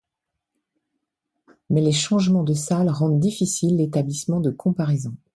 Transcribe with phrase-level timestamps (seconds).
[1.69, 5.15] Mais les changements de salles rendent difficile l'établissement de comparaisons.